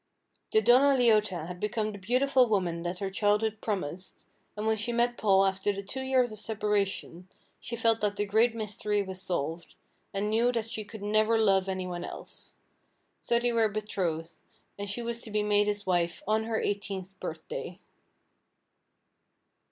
The 0.51 0.63
Donna 0.63 0.97
Leota 0.97 1.45
had 1.47 1.59
become 1.59 1.91
the 1.91 1.99
beautiful 1.99 2.47
woman 2.49 2.81
that 2.81 2.97
her 2.97 3.11
childhood 3.11 3.61
promised, 3.61 4.25
and 4.57 4.65
when 4.65 4.75
she 4.77 4.91
met 4.91 5.15
Paul 5.15 5.45
after 5.45 5.71
the 5.71 5.83
two 5.83 6.01
years 6.01 6.31
of 6.31 6.39
separation, 6.39 7.29
she 7.59 7.75
felt 7.75 8.01
that 8.01 8.15
the 8.15 8.25
great 8.25 8.55
mystery 8.55 9.03
was 9.03 9.21
solved, 9.21 9.75
and 10.11 10.31
knew 10.31 10.51
that 10.53 10.67
she 10.71 10.83
could 10.83 11.03
never 11.03 11.37
love 11.37 11.69
any 11.69 11.85
one 11.85 12.03
else. 12.03 12.55
So 13.21 13.37
they 13.37 13.51
were 13.53 13.69
betrothed, 13.69 14.31
and 14.75 14.89
she 14.89 15.03
was 15.03 15.21
to 15.21 15.29
be 15.29 15.43
made 15.43 15.67
his 15.67 15.85
wife 15.85 16.23
on 16.27 16.45
her 16.45 16.59
eighteenth 16.59 17.13
birthday. 17.19 17.77